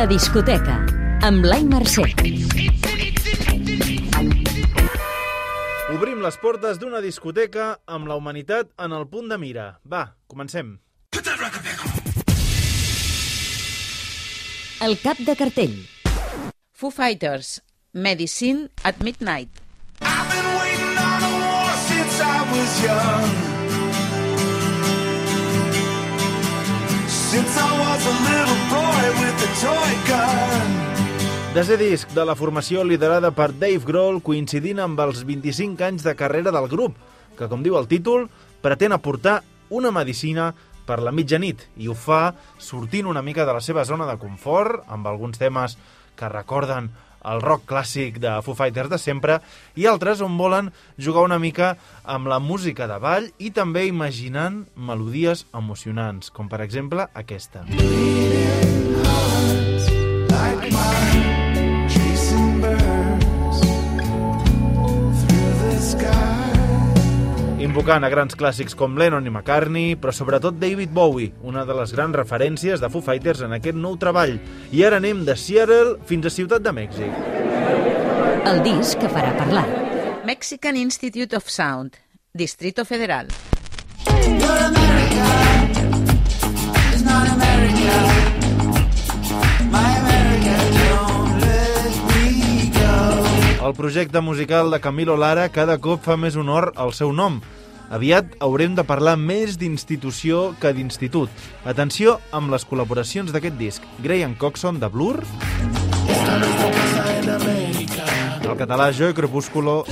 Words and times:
La 0.00 0.06
discoteca, 0.08 0.78
amb 1.28 1.42
Blai 1.44 1.60
Mercè. 1.68 2.06
Obrim 5.92 6.22
les 6.24 6.38
portes 6.40 6.80
d'una 6.80 7.02
discoteca 7.04 7.66
amb 7.84 8.08
la 8.08 8.16
humanitat 8.16 8.70
en 8.80 8.94
el 8.96 9.04
punt 9.12 9.28
de 9.28 9.36
mira. 9.42 9.66
Va, 9.84 10.06
comencem. 10.24 10.70
El 14.88 14.96
cap 15.04 15.20
de 15.20 15.36
cartell. 15.36 15.76
Foo 16.72 16.88
Fighters, 16.88 17.60
Medicine 17.92 18.70
at 18.82 19.04
Midnight. 19.04 19.52
I've 20.00 20.32
been 20.32 20.48
waiting 20.62 20.96
on 20.96 21.28
a 21.28 21.32
war 21.44 21.76
since 21.92 22.16
I 22.24 22.40
was 22.56 22.72
young. 22.88 23.28
Since 27.30 27.52
I 27.68 27.70
was 27.84 28.06
a 28.06 28.16
little 28.30 28.69
Desè 31.50 31.74
disc 31.74 32.12
de 32.14 32.22
la 32.22 32.36
formació 32.38 32.84
liderada 32.86 33.32
per 33.34 33.48
Dave 33.50 33.82
Grohl 33.82 34.20
coincidint 34.22 34.78
amb 34.84 35.00
els 35.02 35.24
25 35.26 35.82
anys 35.82 36.04
de 36.06 36.12
carrera 36.14 36.52
del 36.54 36.68
grup, 36.70 36.94
que, 37.34 37.48
com 37.50 37.64
diu 37.64 37.74
el 37.74 37.88
títol, 37.90 38.28
pretén 38.62 38.94
aportar 38.94 39.40
una 39.74 39.90
medicina 39.90 40.52
per 40.86 41.00
la 41.02 41.10
mitjanit 41.10 41.64
i 41.74 41.90
ho 41.90 41.96
fa 41.98 42.36
sortint 42.62 43.10
una 43.10 43.24
mica 43.26 43.42
de 43.42 43.56
la 43.56 43.64
seva 43.66 43.82
zona 43.82 44.06
de 44.06 44.14
confort, 44.22 44.84
amb 44.86 45.10
alguns 45.10 45.42
temes 45.42 45.74
que 46.14 46.30
recorden 46.30 46.92
el 47.26 47.42
rock 47.42 47.66
clàssic 47.66 48.22
de 48.22 48.36
Foo 48.46 48.54
Fighters 48.54 48.94
de 48.94 49.02
sempre 49.02 49.40
i 49.74 49.90
altres 49.90 50.22
on 50.22 50.38
volen 50.38 50.70
jugar 51.02 51.26
una 51.26 51.42
mica 51.42 51.72
amb 52.04 52.30
la 52.30 52.38
música 52.38 52.86
de 52.86 53.02
ball 53.02 53.26
i 53.42 53.50
també 53.50 53.88
imaginant 53.90 54.68
melodies 54.78 55.48
emocionants, 55.50 56.30
com 56.30 56.46
per 56.46 56.62
exemple 56.62 57.10
aquesta. 57.10 57.66
Like 57.74 59.39
Invocant 67.80 68.04
a 68.04 68.10
grans 68.12 68.36
clàssics 68.36 68.74
com 68.76 68.98
Lennon 69.00 69.24
i 69.24 69.30
McCartney, 69.30 69.94
però 69.96 70.12
sobretot 70.12 70.58
David 70.60 70.90
Bowie, 70.92 71.30
una 71.48 71.62
de 71.64 71.72
les 71.78 71.94
grans 71.96 72.12
referències 72.12 72.76
de 72.76 72.90
Foo 72.92 73.00
Fighters 73.00 73.40
en 73.46 73.54
aquest 73.56 73.78
nou 73.80 73.94
treball. 73.96 74.34
I 74.68 74.82
ara 74.84 74.98
anem 75.00 75.22
de 75.24 75.32
Seattle 75.32 75.94
fins 76.04 76.28
a 76.28 76.32
Ciutat 76.34 76.60
de 76.60 76.74
Mèxic. 76.76 77.08
El 78.50 78.60
disc 78.66 79.00
que 79.00 79.08
farà 79.08 79.32
parlar. 79.38 79.64
Mexican 80.28 80.76
Institute 80.76 81.32
of 81.32 81.48
Sound, 81.48 81.96
Distrito 82.36 82.84
Federal. 82.84 83.32
It's 84.04 84.44
not 87.00 87.32
America. 87.32 88.10
El 93.70 93.74
projecte 93.76 94.20
musical 94.20 94.70
de 94.70 94.80
Camilo 94.80 95.16
Lara 95.16 95.48
cada 95.48 95.76
cop 95.78 96.00
fa 96.02 96.16
més 96.18 96.34
honor 96.36 96.72
al 96.76 96.92
seu 96.96 97.12
nom. 97.14 97.40
Aviat 97.90 98.36
haurem 98.38 98.76
de 98.78 98.84
parlar 98.86 99.16
més 99.18 99.56
d'institució 99.58 100.52
que 100.62 100.70
d'institut. 100.70 101.30
Atenció 101.66 102.20
amb 102.30 102.52
les 102.54 102.62
col·laboracions 102.62 103.34
d'aquest 103.34 103.56
disc. 103.58 103.82
Graham 103.98 104.36
Coxon, 104.38 104.78
de 104.78 104.86
Blur. 104.86 105.16
El 108.46 108.56
català 108.58 108.92
Joe 108.94 109.10
Crepúsculo. 109.14 109.84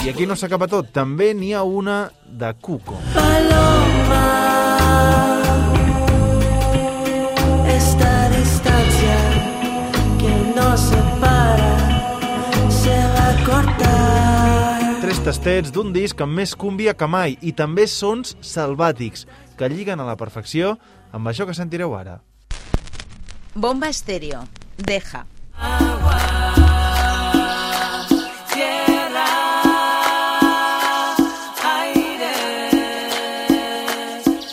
I 0.00 0.08
aquí 0.08 0.24
no 0.24 0.36
s'acaba 0.38 0.64
tot. 0.64 0.88
També 0.96 1.34
n'hi 1.36 1.52
ha 1.52 1.60
una 1.62 2.06
de 2.24 2.54
Cuco. 2.56 2.96
Paloma, 3.12 4.25
tastets 15.26 15.72
d'un 15.74 15.88
disc 15.90 16.20
amb 16.22 16.38
més 16.38 16.52
cúmbia 16.54 16.92
que 16.94 17.06
mai 17.10 17.32
i 17.42 17.50
també 17.50 17.88
sons 17.90 18.36
salvàtics 18.46 19.24
que 19.58 19.66
lliguen 19.66 19.98
a 19.98 20.04
la 20.06 20.14
perfecció 20.14 20.76
amb 21.10 21.26
això 21.26 21.42
que 21.48 21.54
sentireu 21.56 21.96
ara. 21.98 22.20
Bomba 23.56 23.88
Estéreo, 23.90 24.44
Deja. 24.78 25.24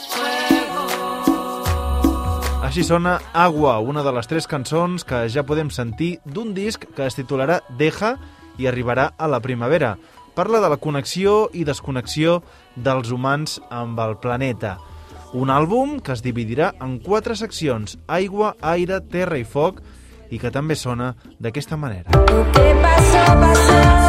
Fuego. 0.09 0.87
Així 2.65 2.81
sona 2.81 3.19
Agua, 3.31 3.77
una 3.77 4.01
de 4.01 4.15
les 4.17 4.25
tres 4.25 4.49
cançons 4.49 5.05
que 5.05 5.29
ja 5.29 5.45
podem 5.45 5.69
sentir 5.69 6.17
d'un 6.25 6.57
disc 6.57 6.89
que 6.97 7.05
es 7.05 7.13
titularà 7.13 7.61
Deja 7.77 8.15
i 8.57 8.65
arribarà 8.65 9.11
a 9.13 9.29
la 9.29 9.37
primavera. 9.39 9.93
Parla 10.33 10.59
de 10.59 10.69
la 10.71 10.79
connexió 10.81 11.49
i 11.53 11.61
desconnexió 11.63 12.39
dels 12.75 13.11
humans 13.13 13.59
amb 13.69 13.99
el 14.01 14.17
planeta. 14.17 14.79
Un 15.33 15.49
àlbum 15.53 15.99
que 16.01 16.13
es 16.13 16.23
dividirà 16.25 16.71
en 16.81 16.97
quatre 17.01 17.37
seccions, 17.37 17.97
aigua, 18.07 18.55
aire, 18.61 19.01
terra 19.13 19.37
i 19.37 19.45
foc, 19.45 19.81
i 20.33 20.39
que 20.41 20.49
també 20.53 20.77
sona 20.77 21.13
d'aquesta 21.37 21.77
manera. 21.77 22.09
¿Qué 22.53 22.69
pasó, 22.81 23.25
pasó? 23.41 24.02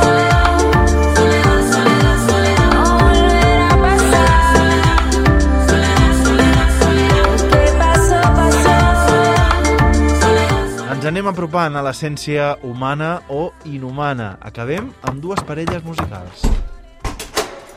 Anem 11.25 11.39
apropant 11.39 11.77
a 11.79 11.81
l'essència 11.81 12.51
humana 12.69 13.23
o 13.33 13.47
inhumana. 13.65 14.35
Acabem 14.45 14.91
amb 15.09 15.23
dues 15.25 15.41
parelles 15.49 15.81
musicals. 15.81 16.45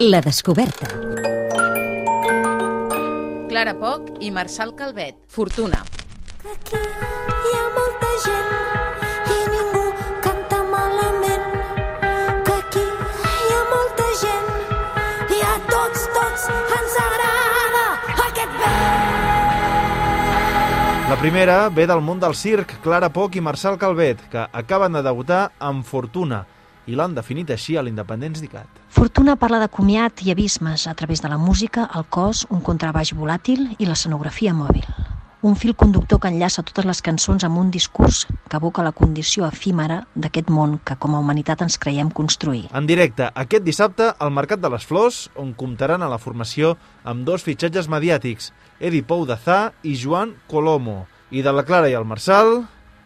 La 0.04 0.20
descoberta. 0.20 0.90
Clara 3.48 3.78
Poc 3.80 4.18
i 4.20 4.34
Marçal 4.36 4.76
Calvet, 4.76 5.24
Fortuna. 5.32 5.80
La 21.08 21.16
primera 21.16 21.70
ve 21.72 21.86
del 21.88 22.02
món 22.04 22.20
del 22.20 22.34
circ, 22.36 22.74
Clara 22.84 23.08
Poc 23.16 23.38
i 23.40 23.42
Marçal 23.42 23.78
Calvet, 23.80 24.20
que 24.28 24.42
acaben 24.44 24.92
de 24.98 25.02
debutar 25.06 25.54
amb 25.64 25.88
Fortuna 25.88 26.42
i 26.84 27.00
l'han 27.00 27.16
definit 27.16 27.54
així 27.56 27.78
a 27.80 27.84
l'Independents 27.88 28.44
d'ICAT. 28.44 28.84
Fortuna 28.92 29.38
parla 29.40 29.62
de 29.64 29.72
comiat 29.72 30.26
i 30.28 30.36
abismes 30.36 30.84
a 30.84 30.98
través 31.00 31.24
de 31.24 31.32
la 31.32 31.40
música, 31.40 31.88
el 31.96 32.04
cos, 32.12 32.44
un 32.52 32.60
contrabaix 32.60 33.16
volàtil 33.16 33.70
i 33.80 33.88
l'escenografia 33.88 34.52
mòbil. 34.52 34.84
Un 35.42 35.56
fil 35.56 35.76
conductor 35.78 36.18
que 36.18 36.32
enllaça 36.32 36.64
totes 36.66 36.86
les 36.90 37.02
cançons 37.06 37.44
amb 37.46 37.60
un 37.62 37.68
discurs 37.70 38.24
que 38.50 38.58
evoca 38.58 38.82
la 38.82 38.92
condició 38.92 39.46
efímera 39.46 40.00
d'aquest 40.16 40.50
món 40.50 40.80
que 40.82 40.96
com 40.98 41.14
a 41.14 41.20
humanitat 41.22 41.62
ens 41.62 41.78
creiem 41.78 42.10
construir. 42.10 42.64
En 42.74 42.88
directe, 42.90 43.28
aquest 43.36 43.64
dissabte, 43.64 44.10
al 44.18 44.34
Mercat 44.34 44.64
de 44.64 44.72
les 44.74 44.88
Flors, 44.90 45.28
on 45.38 45.54
comptaran 45.54 46.02
a 46.02 46.10
la 46.10 46.18
formació 46.18 46.74
amb 47.04 47.22
dos 47.28 47.46
fitxatges 47.46 47.86
mediàtics, 47.86 48.50
Edi 48.80 49.04
Pou 49.06 49.28
de 49.30 49.38
Zà 49.38 49.60
i 49.84 49.94
Joan 49.94 50.34
Colomo. 50.50 51.06
I 51.30 51.46
de 51.46 51.54
la 51.54 51.66
Clara 51.68 51.92
i 51.92 51.94
el 51.94 52.08
Marçal, 52.08 52.64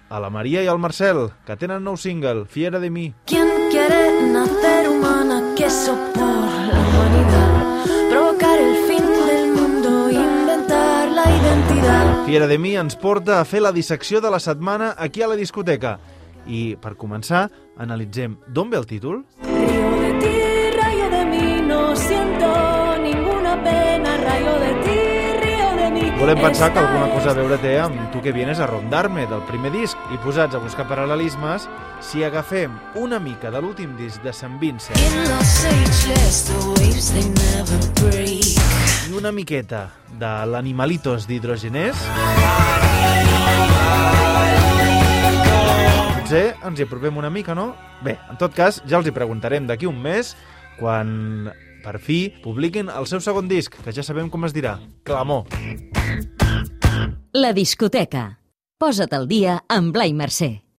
a 0.07 0.19
la 0.19 0.29
Maria 0.29 0.63
i 0.63 0.67
el 0.71 0.79
Marcel, 0.79 1.29
que 1.47 1.55
tenen 1.59 1.83
nou 1.83 1.97
single, 1.97 2.45
Fiera 2.45 2.79
de 2.79 2.89
mi. 2.89 3.13
¿Quién 3.25 3.47
quiere 3.71 4.23
nacer 4.31 4.87
humana? 4.87 5.41
Queso 5.57 5.95
por 6.13 6.27
la 6.71 6.79
humanidad. 6.79 7.85
Provocar 8.09 8.57
el 8.59 8.75
fin 8.87 9.05
del 9.07 9.20
Fiera 12.25 12.47
de 12.47 12.57
mi 12.57 12.75
ens 12.77 12.95
porta 12.95 13.39
a 13.41 13.45
fer 13.45 13.61
la 13.61 13.71
dissecció 13.75 14.21
de 14.21 14.29
la 14.31 14.39
setmana 14.39 14.93
aquí 14.97 15.21
a 15.21 15.27
la 15.27 15.35
discoteca. 15.35 15.97
I, 16.47 16.77
per 16.81 16.95
començar, 16.97 17.47
analitzem 17.77 18.37
d'on 18.47 18.69
ve 18.71 18.77
el 18.79 18.87
títol, 18.89 19.23
Río 19.43 19.91
de 19.99 20.11
ti, 20.21 20.37
rayo 20.77 21.09
de 21.11 21.25
mí, 21.25 21.61
no 21.67 21.95
siento 21.95 22.49
ninguna 23.03 23.61
pena. 23.63 24.17
Rayo 24.23 24.55
de 24.63 24.71
ti, 24.85 24.97
río 25.43 25.69
de 25.77 25.91
mí. 25.91 26.09
Volem 26.19 26.39
pensar 26.41 26.71
que 26.73 26.79
alguna 26.79 27.09
cosa 27.13 27.31
a 27.31 27.37
veure 27.37 27.57
té 27.61 27.77
amb 27.79 28.09
Tu 28.11 28.21
que 28.21 28.31
vienes 28.31 28.59
a 28.59 28.67
rondarme 28.67 29.27
del 29.27 29.43
primer 29.49 29.71
disc 29.71 29.97
i 30.13 30.17
posats 30.23 30.55
a 30.55 30.59
buscar 30.63 30.87
paral·lelismes, 30.89 31.67
si 32.01 32.23
agafem 32.23 32.73
una 32.95 33.19
mica 33.19 33.51
de 33.51 33.61
l'últim 33.61 33.93
disc 33.97 34.21
de 34.23 34.33
Sant 34.33 34.57
Vincent 34.59 34.97
In 34.97 35.23
los 35.29 35.55
ageless, 35.65 36.45
the 36.49 36.57
waves 36.73 37.11
they 37.13 37.27
never 37.29 37.79
break. 38.01 38.57
i 39.11 39.17
una 39.17 39.31
miqueta 39.31 39.89
de 40.21 40.31
l'Animalitos 40.51 41.25
d'Hidrogenés, 41.29 41.97
potser 46.13 46.43
ens 46.63 46.79
hi 46.79 46.85
apropem 46.85 47.17
una 47.17 47.31
mica, 47.33 47.55
no? 47.57 47.71
Bé, 48.05 48.15
en 48.29 48.37
tot 48.39 48.53
cas, 48.55 48.79
ja 48.87 48.99
els 49.01 49.09
hi 49.09 49.15
preguntarem 49.15 49.65
d'aquí 49.67 49.89
un 49.89 49.97
mes, 49.99 50.35
quan 50.77 51.49
per 51.81 51.97
fi 51.99 52.21
publiquin 52.43 52.91
el 52.93 53.09
seu 53.09 53.19
segon 53.19 53.49
disc, 53.49 53.75
que 53.83 53.91
ja 53.91 54.05
sabem 54.05 54.29
com 54.29 54.45
es 54.45 54.53
dirà, 54.55 54.77
Clamor. 55.03 55.49
La 57.33 57.51
discoteca. 57.57 58.37
Posa't 58.81 59.13
al 59.17 59.27
dia 59.27 59.59
amb 59.69 59.91
Blai 59.93 60.13
Mercè. 60.13 60.70